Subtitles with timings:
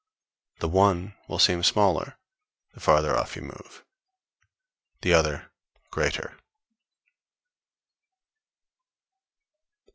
[0.61, 2.17] The one will seem smaller,
[2.73, 3.85] the farther off you move;
[5.01, 5.51] the other,
[5.91, 6.39] greater.